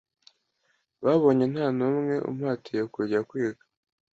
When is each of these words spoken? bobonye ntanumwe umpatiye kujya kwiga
bobonye 1.03 1.45
ntanumwe 1.53 2.15
umpatiye 2.29 2.81
kujya 2.93 3.19
kwiga 3.29 3.63